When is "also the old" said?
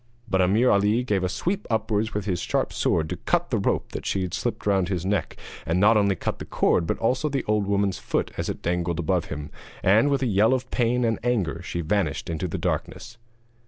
7.03-7.67